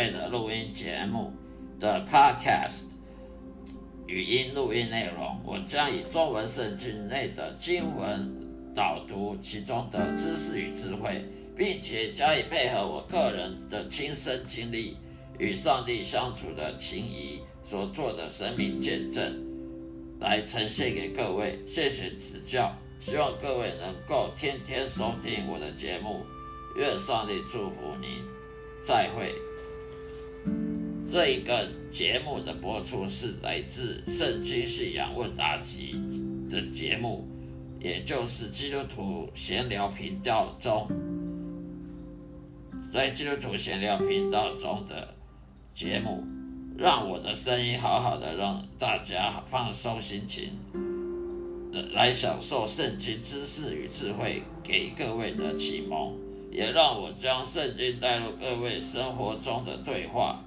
[0.00, 1.30] 备的录音节目
[1.78, 2.92] 的 Podcast
[4.06, 5.38] 语音录音内容。
[5.44, 8.34] 我将以中文圣经内的经文
[8.74, 11.22] 导读其中的知识与智慧，
[11.54, 14.96] 并且加以配合我个人的亲身经历
[15.38, 19.22] 与上帝相处的情谊所做的生命见证。
[20.18, 26.24] 来呈现给各位，谢谢指教，希望各位能够天天收听我的节目，
[26.74, 28.24] 愿上帝祝福您，
[28.82, 29.34] 再会。
[31.10, 35.96] 这一个节目的播出是来自《圣经信仰问答集》
[36.48, 37.26] 的节目，
[37.80, 40.86] 也就是基督徒闲聊频道中，
[42.92, 45.12] 在基督徒闲聊频道中的
[45.72, 46.22] 节目。
[46.78, 50.50] 让我的声音好好的，让大家放松心情，
[51.92, 56.16] 来享受圣经知识与智慧给各位的启蒙，
[56.52, 60.40] 也让我将圣经带入各位生活中的对话。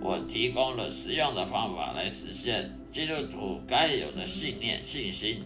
[0.00, 5.42] 我提供了实用的方法来实现基督徒该有的信念、信心，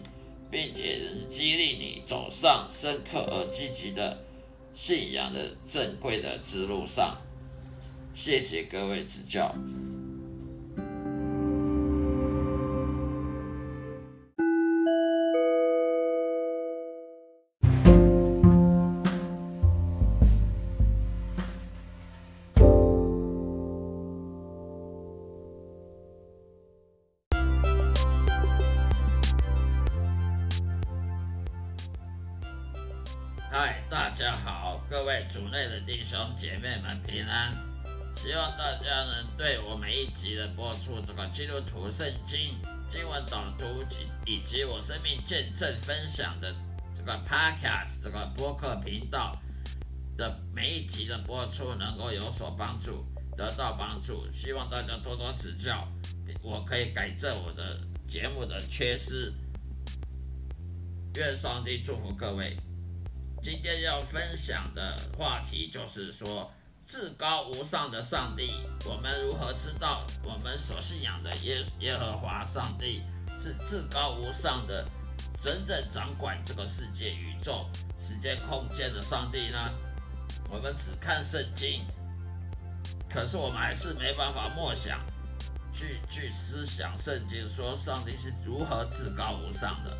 [0.51, 4.23] 并且能激励你走上深刻而积极的
[4.73, 7.17] 信仰的正规的之路上。
[8.13, 9.53] 谢谢各位指教。
[33.49, 37.55] 嗨，大家好，各位主内的弟兄姐妹们平安。
[38.17, 42.57] 希望大家能对我每一集的播出这个基督徒圣经
[42.89, 46.53] 经文导读及以及我生命见证分享的
[46.93, 49.39] 这个 podcast 这个播客频道
[50.17, 53.05] 的每一集的播出能够有所帮助，
[53.37, 54.29] 得到帮助。
[54.29, 55.87] 希望大家多多指教，
[56.41, 59.33] 我可以改正我的节目的缺失。
[61.15, 62.57] 愿上帝祝福各位。
[63.41, 66.51] 今天要分享的话题就是说，
[66.85, 68.51] 至高无上的上帝，
[68.85, 73.03] 我们如何知道我们所信仰的耶耶和华上帝
[73.39, 74.85] 是至高无上的，
[75.41, 77.65] 真正掌管这个世界、宇宙、
[77.97, 79.57] 时间、空间的上帝呢？
[80.49, 81.85] 我们只看圣经，
[83.09, 84.99] 可是我们还是没办法默想、
[85.73, 89.97] 去去思想圣经，说上帝是如何至高无上的。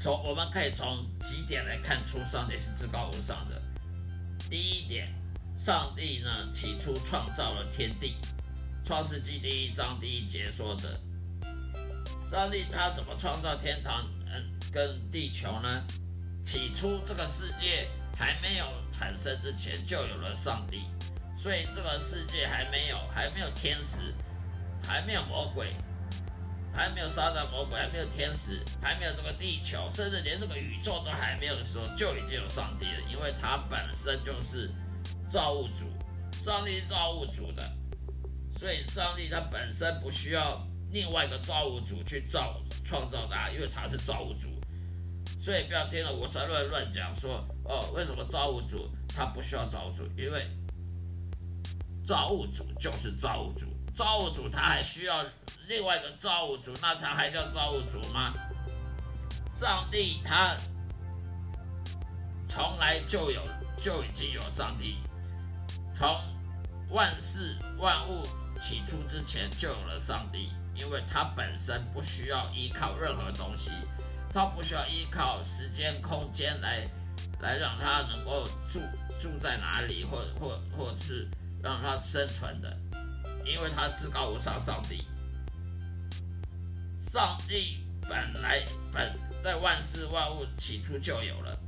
[0.00, 3.60] 从我们可以从几点来看出上帝是至高无上的。
[4.48, 5.12] 第一点，
[5.58, 8.14] 上帝呢起初创造了天地，
[8.86, 11.00] 《创世纪》第一章第一节说的，
[12.30, 15.84] 上帝他怎么创造天堂嗯跟地球呢？
[16.44, 20.84] 起初这个世界还没有产生之前就有了上帝，
[21.36, 24.14] 所以这个世界还没有还没有天使，
[24.86, 25.74] 还没有魔鬼。
[26.78, 33.00] 还没有撒旦魔鬼，还没有天使，还没有这个地球，甚至连这个宇宙都还没有的时候，就已经有上帝了。
[33.10, 34.70] 因为他本身就是
[35.28, 35.90] 造物主，
[36.44, 37.68] 上帝是造物主的，
[38.56, 44.48] 所以上帝他本身不需要另外一个造物主去造创造他，因为他是造物主。
[45.42, 50.06] 所以不要听了我神论乱讲说哦，为什么造物主他不需要造物主？
[50.16, 50.46] 因为
[52.06, 53.66] 造物主就是造物主。
[53.98, 55.24] 造物主他还需要
[55.66, 58.32] 另外一个造物主，那他还叫造物主吗？
[59.52, 60.56] 上帝他
[62.48, 63.42] 从来就有
[63.76, 64.98] 就已经有上帝，
[65.92, 66.16] 从
[66.90, 68.22] 万事万物
[68.56, 73.72] 起初之前就有了上帝，因为他本身不需要依靠任何东西，
[74.32, 76.88] 他不需要依靠时间空间来
[77.40, 78.78] 来让他能够住
[79.20, 81.28] 住在哪里，或或或是
[81.60, 82.78] 让他生存的。
[83.48, 85.06] 因为他至高无上，上帝，
[87.10, 88.62] 上帝本来
[88.92, 91.58] 本在万事万物起初就有了，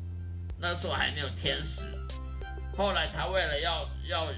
[0.58, 1.82] 那时候还没有天使，
[2.76, 4.32] 后来他为了要要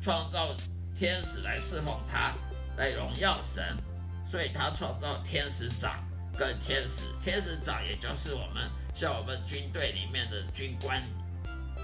[0.00, 0.54] 创造
[0.94, 2.32] 天使来侍奉他，
[2.76, 3.76] 来荣耀神，
[4.24, 6.04] 所以他创造天使长
[6.38, 11.02] 跟天使，天使长也就是我们像我们军队里面的军官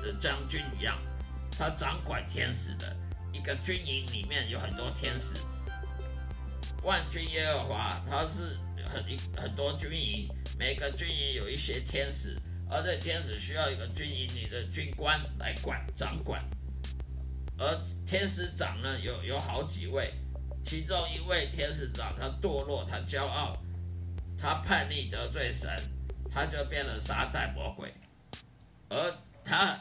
[0.02, 0.96] 的将军一样，
[1.58, 2.96] 他掌管天使的。
[3.32, 5.36] 一个军营里面有很多天使，
[6.82, 12.36] 万军耶和华，他是很一很多军营，每个军营有一些天使，
[12.70, 16.44] 而这天使需要一个军营里的军官来管掌管，
[17.58, 20.12] 而天使长呢有有好几位，
[20.62, 23.56] 其中一位天使长他堕落，他骄傲，
[24.38, 25.70] 他叛逆得罪神，
[26.30, 27.92] 他就变了撒旦魔鬼，
[28.88, 29.14] 而
[29.44, 29.78] 他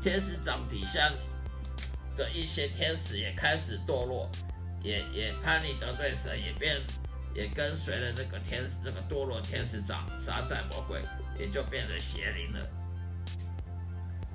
[0.00, 1.12] 天使长底下
[2.16, 4.30] 的一些天使也开始堕落，
[4.82, 6.80] 也也叛逆得罪神，也变
[7.34, 11.02] 也跟随了那个天那个堕落天使长撒旦魔鬼，
[11.38, 12.66] 也就变成邪灵了。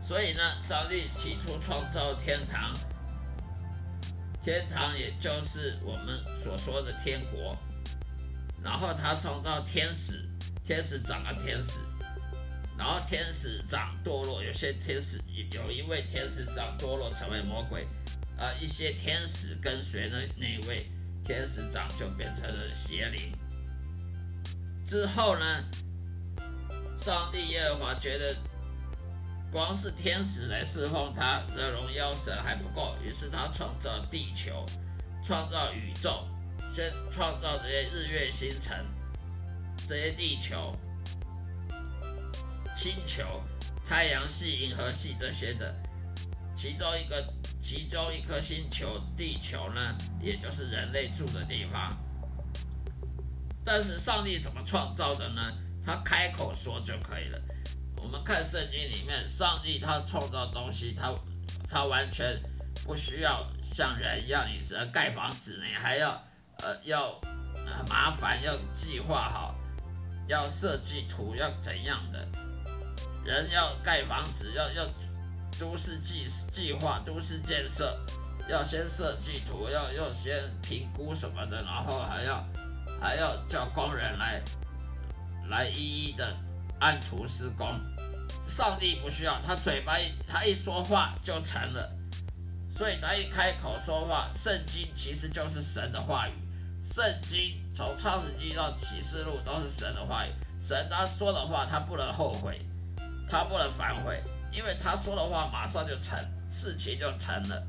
[0.02, 2.74] 所以呢，上帝起初创造天堂。
[4.42, 7.58] 天堂也就是我们所说的天国，
[8.64, 10.28] 然后他创造天使，
[10.64, 11.80] 天使长了天使，
[12.80, 15.20] 然后天使长堕落，有些天使
[15.52, 17.86] 有一位天使长堕落成为魔鬼，
[18.38, 20.90] 而一些天使跟随那那位
[21.24, 23.31] 天使长就变成了邪灵。
[24.86, 25.64] 之后呢，
[27.00, 28.36] 上帝耶和华觉得。
[29.52, 34.64] 光是天使来侍奉他的荣耀神还不够，于是他创造地球，
[35.24, 36.24] 创造宇宙，
[36.72, 38.86] 先创造这些日月星辰，
[39.88, 40.78] 这些地球、
[42.80, 43.44] 星球、
[43.84, 45.76] 太阳系、银河系这些的，
[46.56, 51.98] 其中一个其中一颗星球地球呢，也就是人类住的地方。
[53.66, 55.54] 但是上帝怎么创造的呢？
[55.86, 57.42] 他开口说就可以了。
[57.98, 61.14] 我们看圣经里面，上帝他创造东西，他
[61.68, 62.42] 他完全
[62.86, 66.12] 不需要像人一样，你只能盖房子，你还要
[66.60, 67.20] 呃要
[67.66, 69.54] 呃麻烦，要计划好，
[70.30, 72.25] 要设计图，要怎样的？
[73.30, 74.84] 人要盖房子，要要
[75.60, 77.96] 都市计计划，都市建设，
[78.50, 82.44] 要先设计图，要要先评估什么的，然后还要
[83.00, 84.42] 还要叫工人来
[85.48, 86.36] 来一一的。
[86.81, 87.68] 按图施工，
[88.48, 91.92] 上帝不需要他嘴巴一他一说话就成了，
[92.74, 96.32] 所以他一开口说话，圣经其实就是神的话语。
[96.82, 102.58] 圣经从创世纪到启示录都是神的话语，神他说的话他不能后悔，
[103.30, 104.22] 他不能反悔，
[104.52, 106.18] 因为他说的话马上就成，
[106.50, 107.64] 事情就成了，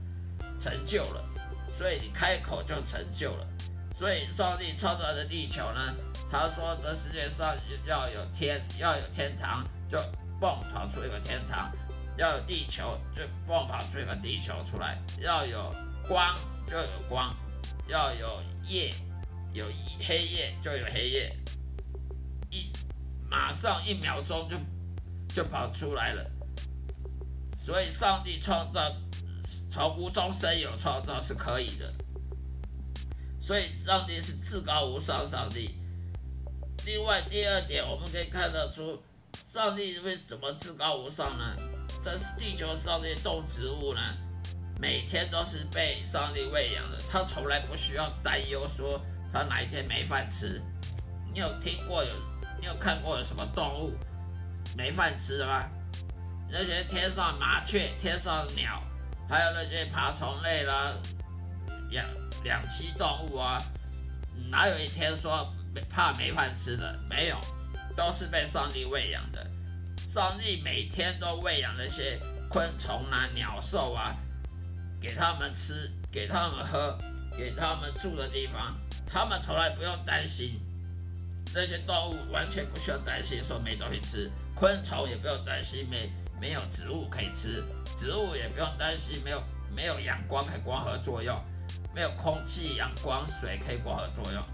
[0.58, 1.24] 成就了，
[1.68, 3.46] 所以你开口就成就了。
[3.94, 5.94] 所以上帝创造的地球呢？
[6.32, 7.54] 他说：“这世界上
[7.84, 9.98] 要有天，要有天堂，就
[10.40, 11.70] 蹦跑出一个天堂；
[12.16, 15.74] 要有地球，就蹦跑出一个地球出来；要有
[16.06, 16.32] 光，
[16.68, 17.34] 就有光；
[17.88, 18.94] 要有夜，
[19.52, 19.66] 有
[20.00, 21.36] 黑夜，就有黑夜。
[22.48, 22.70] 一
[23.28, 24.56] 马上一秒钟就
[25.34, 26.30] 就跑出来了。
[27.58, 28.80] 所以，上帝创造
[29.70, 31.92] 从无中生有，创造是可以的。
[33.40, 35.76] 所以，上帝是至高无上上帝。”
[36.86, 39.02] 另外，第二点，我们可以看得出，
[39.46, 41.44] 上帝为什么至高无上呢？
[42.02, 44.00] 这是地球上的动植物呢，
[44.80, 48.98] 每天都是被上帝喂养的，他从来不需要担忧说
[49.30, 50.62] 他哪一天没饭吃。
[51.30, 52.10] 你有听过有，
[52.58, 53.92] 你有看过有什么动物
[54.76, 55.68] 没饭吃的吗？
[56.48, 58.82] 那些天上麻雀、天上鸟，
[59.28, 60.92] 还有那些爬虫类啦、
[61.90, 62.06] 两
[62.42, 63.62] 两栖动物啊，
[64.50, 65.80] 哪有一天说没？
[65.82, 67.38] 怕没饭吃的没有，
[67.96, 69.46] 都是被上帝喂养的。
[70.12, 74.16] 上帝每天都喂养那些昆虫啊、鸟兽啊，
[75.00, 76.98] 给他们吃，给他们喝，
[77.36, 80.60] 给他们住的地方，他们从来不用担心。
[81.54, 87.64] 那些动物完全不需要担心说没东西吃，昆虫也不用担心没没有植物可以吃，
[87.98, 89.42] 植物也不用担心没有
[89.74, 91.34] 没有阳光可以光合作用，
[91.94, 94.44] 没有空气、阳光、水可以光合作用。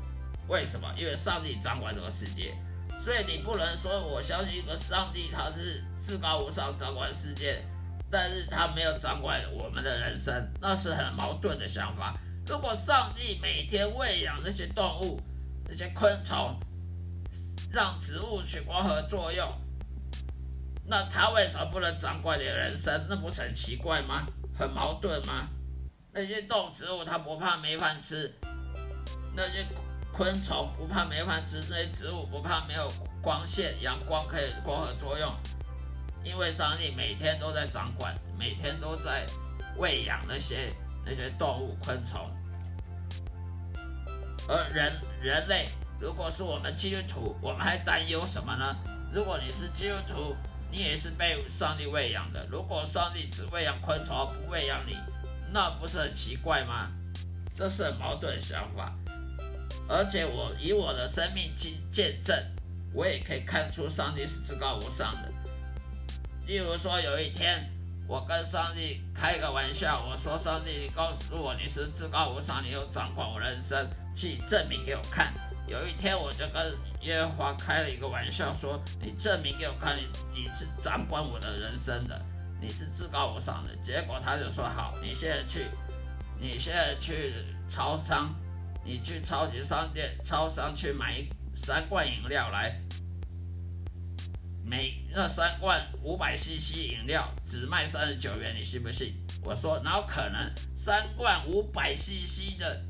[0.47, 0.89] 为什么？
[0.97, 2.55] 因为上帝掌管这个世界，
[3.03, 7.61] 所以你不能说我相信一个上帝，他是至高无上掌管世界，
[8.09, 12.17] 但是他没有掌管我们的人生，那是很矛盾的想法。
[12.47, 15.21] 如果上帝每天喂养那些动物、
[15.69, 16.57] 那些昆虫，
[17.73, 19.53] 让植物去光合作用，
[20.87, 23.07] 那他为什么不能掌管你的人生？
[23.09, 24.27] 那不是很奇怪吗？
[24.59, 25.49] 很矛盾吗？
[26.13, 28.33] 那些动植物它不怕没饭吃，
[29.35, 29.65] 那些。
[30.13, 32.91] 昆虫不怕没饭吃，那些植物不怕没有
[33.21, 35.31] 光线、阳光可以光合作用，
[36.25, 39.27] 因为上帝每天都在掌管，每天都在
[39.77, 40.73] 喂养那些
[41.05, 42.31] 那些动物、昆虫。
[44.49, 45.69] 而人人类，
[46.01, 48.75] 如果是我们基督徒，我们还担忧什么呢？
[49.13, 50.35] 如果你是基督徒，
[50.71, 52.47] 你也是被上帝喂养的。
[52.51, 54.97] 如果上帝只喂养昆虫，不喂养你，
[55.53, 56.91] 那不是很奇怪吗？
[57.55, 58.95] 这是矛盾的想法。
[59.89, 62.37] 而且我以我的生命去见证，
[62.93, 65.33] 我也可以看出上帝是至高无上的。
[66.47, 67.71] 例如说，有一天
[68.09, 75.33] 我跟上帝开个玩笑，我说：“上帝，你告诉我你是至高无上，你有掌管我人生，去证明给我看。”
[75.69, 82.21] 有一天我就跟耶和华开了一个玩笑，说：“你证明给我看，你你是掌管我的人生的，
[82.61, 85.67] 你是至高无上的。”结果他就说：“好，你现在去，
[86.39, 87.33] 你现在去
[87.69, 88.33] 超商，
[88.85, 92.81] 你去超级商店、超商去买三罐饮料来，
[94.65, 100.53] 每那三罐五百 CC 饮料只卖三十九元，你信不信？”我说：“哪有可能？
[100.77, 102.83] 三罐五百 CC 的。”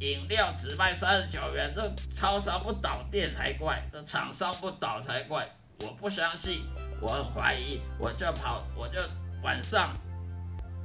[0.00, 5.48] 饮料只卖三十九元，这超商不倒店才怪，这厂商不倒才怪。
[5.80, 6.66] 我不相信，
[7.00, 9.00] 我很怀疑，我就跑，我就
[9.42, 9.96] 晚上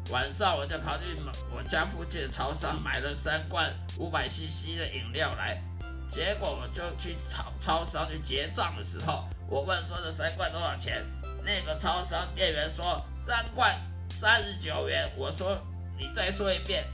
[0.10, 1.18] 晚上我就跑去
[1.53, 5.62] 我家附近的超商买了三罐五百 CC 的饮料来，
[6.10, 11.06] 结果我就去超超商去结账的时候，我问说这三罐多少钱，
[11.44, 13.77] 那个超商店员说三罐
[14.10, 15.58] 三十九元，我说
[15.98, 16.86] 你再说一遍。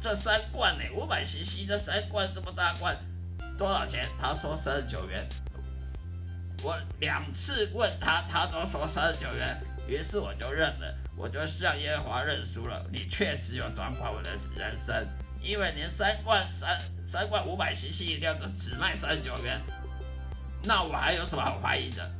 [0.00, 2.96] 这三罐呢，五百 CC，这三罐这么大罐，
[3.56, 4.06] 多少钱？
[4.20, 5.28] 他说三十九元。
[6.62, 9.60] 我两次问他，他都说三十九元。
[9.88, 12.84] 于是我就认了，我就向耶和华认输了。
[12.92, 15.06] 你确实有掌管我的人生，
[15.40, 19.60] 因为连三罐三三罐五百 CC 饮料，这只卖三十九元，
[20.64, 22.10] 那我还有什么好怀疑的？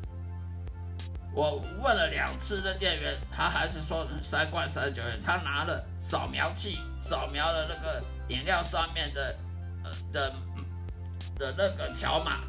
[1.38, 5.20] 我问了两次的店员，他还是说三罐三十九元。
[5.24, 9.36] 他拿了扫描器扫描了那个饮料上面的
[9.84, 10.34] 呃的
[11.36, 12.40] 的那个条码，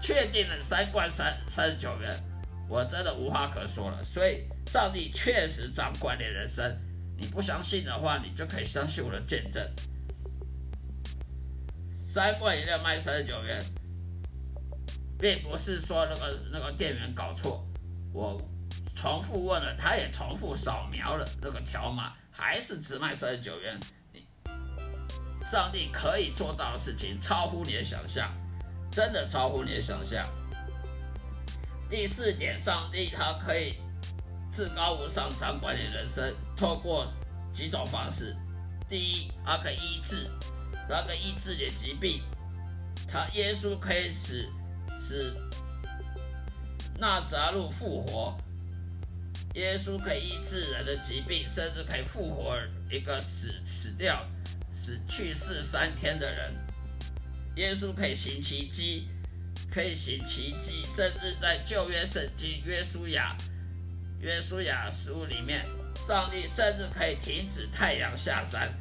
[0.00, 2.22] 确定了三罐三三十九元。
[2.68, 4.00] 我真的无话可说了。
[4.04, 6.64] 所以上帝确实掌管你人生。
[7.18, 9.68] 你不相信的话，你就可以相信我的见证。
[12.06, 13.60] 三罐饮料卖三十九元，
[15.18, 17.66] 并不是说那个那个店员搞错。
[18.12, 18.40] 我
[18.94, 23.78] 重复问了，他也重复扫描了那个条码，还是只卖三十九元。
[24.12, 24.24] 你
[25.44, 28.32] 上帝可以做到的事情超乎你的想象，
[28.90, 30.26] 真的超乎你的想象。
[31.88, 33.76] 第四点，上帝他可以
[34.50, 37.06] 至高无上掌管你人生，透过
[37.52, 38.34] 几种方式。
[38.88, 40.28] 第一，他可以医治，
[40.88, 42.22] 他可以医治你的疾病，
[43.06, 44.48] 他耶稣可以使
[45.00, 45.34] 使。
[46.98, 48.36] 纳扎路复活，
[49.54, 52.58] 耶稣可以医治人的疾病，甚至可以复活
[52.90, 54.26] 一个死死掉、
[54.70, 56.54] 死去世三天的人。
[57.56, 59.08] 耶稣可以行奇迹，
[59.70, 63.36] 可以行奇迹，甚至在旧约圣经约书亚、
[64.20, 65.66] 约书亚书里面，
[66.06, 68.72] 上帝甚至可以停止太阳下山，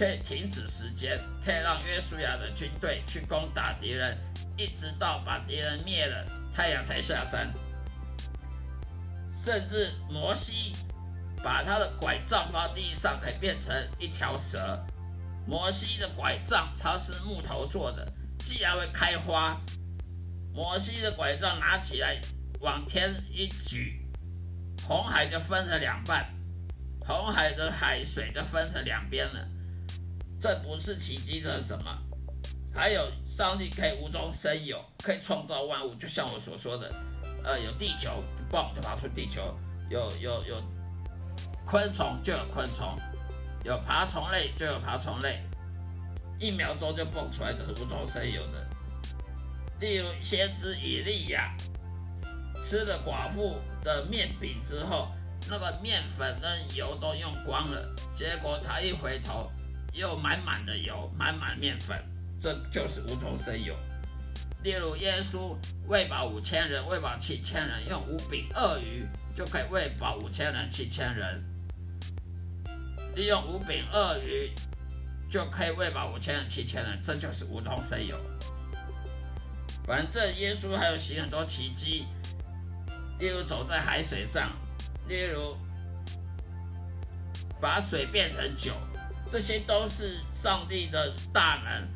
[0.00, 4.16] 可以停止时间，可以让约书亚的军队去攻打敌人，
[4.56, 6.24] 一直到把敌人灭了。
[6.50, 7.52] 太阳才下山，
[9.34, 10.74] 甚至摩西
[11.44, 14.82] 把他的拐杖放地上，可以变成一条蛇。
[15.46, 19.60] 摩西的拐杖它是木头做的，既然会开花，
[20.54, 22.18] 摩西的拐杖拿起来
[22.60, 24.00] 往天一举，
[24.82, 26.26] 红海就分成两半，
[27.06, 29.46] 红海的海水就分成两边了。
[30.40, 31.98] 这不是奇迹，这是什么？
[32.72, 36.90] 还有上帝可以无中生有，可以创造万物，就像我所说的，
[37.44, 39.42] 呃，有地球，嘣就爬出地球；
[39.90, 40.62] 有有有
[41.66, 42.96] 昆虫就有昆虫，
[43.64, 45.42] 有爬虫类就有爬虫类，
[46.38, 48.66] 一秒钟就蹦出来，这是无中生有的。
[49.78, 51.54] 例如先知以利亚
[52.64, 55.10] 吃了寡妇的面饼之后，
[55.50, 59.50] 那个面粉跟油都用光了，结果他一回头，
[59.92, 61.98] 又满满的油，满满面粉。
[62.40, 63.74] 这就是无中生有。
[64.62, 65.56] 例如，耶稣
[65.86, 71.42] 喂饱五千人，喂饱七千人，用五饼二鱼就可以喂饱五千人、七千人。
[73.14, 74.50] 利用五饼二鱼
[75.30, 78.16] 就可以喂饱五千人、七千人，这就是无中生有。
[79.84, 82.06] 反正耶稣还有行很多奇迹，
[83.18, 84.52] 例如走在海水上，
[85.08, 85.56] 例如
[87.60, 88.72] 把水变成酒，
[89.30, 91.88] 这些都是上帝的大能。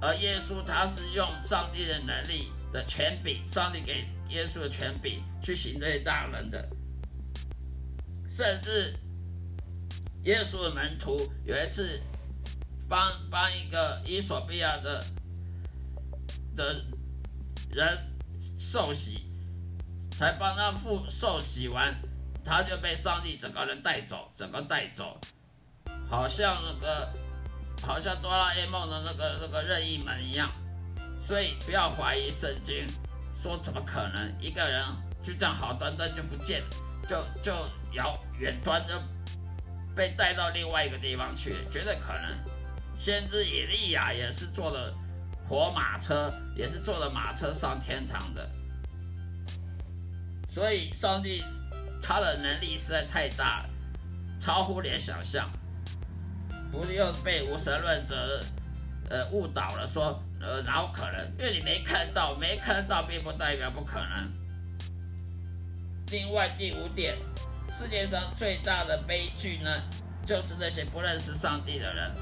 [0.00, 6.68] 而耶稣他是用上帝的能力的权柄，上帝给耶稣的权柄去行这些大能的，
[8.28, 8.94] 甚至
[10.24, 12.02] 耶稣的门徒有一次
[12.88, 15.02] 帮帮一个伊索比亚的
[16.54, 16.84] 的
[17.70, 17.98] 人
[18.58, 19.26] 受洗，
[20.10, 21.94] 才帮他复受洗完，
[22.44, 25.18] 他就被上帝整个人带走，整个带走，
[26.08, 27.08] 好像那个。
[27.82, 30.50] 好像哆啦 A 梦的那个那个任意门一样，
[31.22, 32.86] 所以不要怀疑圣经，
[33.38, 34.82] 说怎么可能一个人
[35.22, 36.62] 就这样好端端就不见，
[37.06, 37.52] 就就
[37.92, 38.94] 遥远端就
[39.94, 42.30] 被带到另外一个地方去，绝对可能。
[42.96, 44.94] 先知以利亚也是坐了
[45.46, 48.50] 活马车，也是坐着马车上天堂的。
[50.48, 51.44] 所以上帝
[52.00, 53.68] 他的能力实在太大了，
[54.40, 55.50] 超乎你的想象。
[56.74, 58.40] 不是又被无神论者
[59.08, 61.24] 呃误导了，说呃哪有可能？
[61.38, 64.30] 因为你没看到，没看到并不代表不可能。
[66.10, 67.16] 另外第五点，
[67.72, 69.70] 世界上最大的悲剧呢，
[70.26, 72.12] 就是那些不认识上帝的人。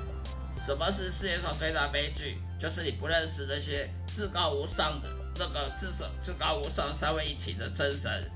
[0.64, 2.38] 什么是世界上最大悲剧？
[2.59, 8.30] 就是你不认识那些至高无上的那个至少至高无上三位一体的真神，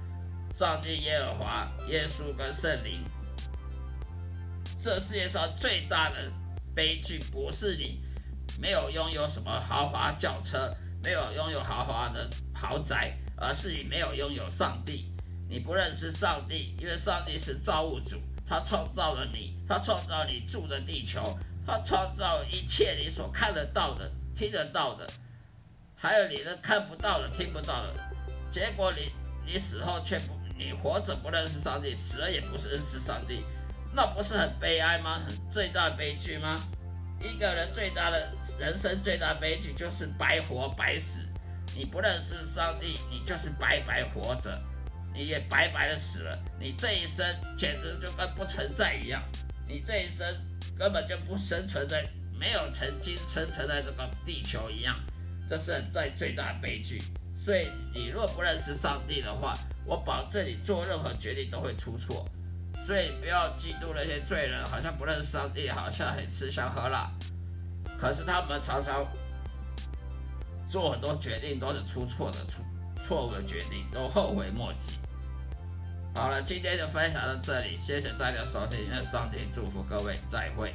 [0.53, 3.05] 上帝耶和华、耶稣跟圣灵。
[4.87, 6.31] 这世界上最大的
[6.73, 8.01] 悲剧不是你
[8.57, 15.13] 没有拥有什么豪华轿车，没有拥有豪华的豪宅，而是你没有拥有上帝。
[15.49, 21.37] 你不认识上帝，因为上帝是造物主，他创造了你，他创造你住的地球。
[21.67, 25.05] 他创造一切你所看得到的、听得到的，
[25.97, 27.93] 还有你的看不到的、听不到的。
[28.53, 29.11] 结果你
[29.45, 33.45] 你死后却不，你活着不认识上帝，死了也不是认识上帝，
[33.93, 35.21] 那不是很悲哀吗？
[35.27, 36.59] 很最大的悲剧吗？
[37.21, 41.21] 一个人最大的人生最大悲剧就是白活白死。
[41.75, 44.59] 你不认识上帝，你就是白白活着，
[45.13, 46.39] 你也白白的死了。
[46.59, 47.25] 你这一生
[47.57, 49.23] 简直就跟不存在一样。
[49.67, 50.27] 你这一生。
[50.79, 52.07] 根本就不生存在，
[52.39, 54.95] 没有曾经生存在这个地球一样，
[55.49, 57.03] 这是在最大的悲剧。
[57.35, 62.29] 所以你若不认识上帝的话，我保证你做任何决定都会出错。
[62.87, 67.11] 所以不要嫉妒那些罪人，好像不认识上帝，好像很吃香喝辣，
[67.99, 69.05] 可是他们常常
[70.71, 72.65] 做很多决定都是出错的，错
[73.03, 75.01] 错误的决定都后悔莫及。
[76.15, 80.73] 好了，今天就分享到这里，谢谢大家收听，愿上帝祝福各位，再会。